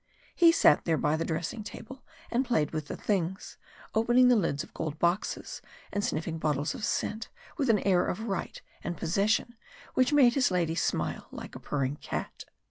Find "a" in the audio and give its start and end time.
11.55-11.59